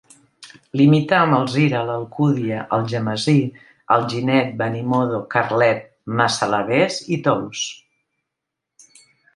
Limita 0.79 1.17
amb 1.25 1.35
Alzira, 1.39 1.81
l'Alcúdia, 1.89 2.63
Algemesí, 2.79 3.35
Alginet, 3.99 4.51
Benimodo, 4.63 5.21
Carlet, 5.37 5.87
Massalavés 6.23 7.01
i 7.19 7.23
Tous. 7.31 7.65